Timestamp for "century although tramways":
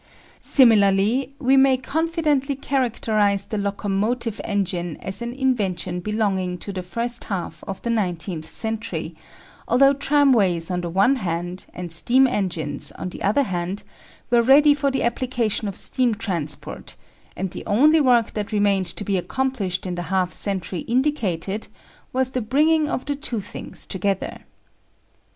8.49-10.71